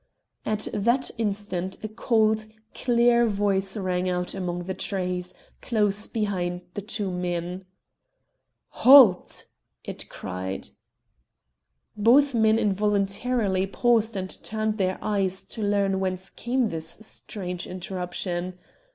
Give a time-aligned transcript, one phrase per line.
[0.47, 6.81] At that instant a cold, clear voice rang out among the trees, close behind the
[6.81, 7.65] two men.
[8.69, 9.45] "Halt!"
[9.83, 10.69] it cried.
[11.95, 18.57] Both men involuntarily paused and turned their eyes to learn whence came this strange interruption.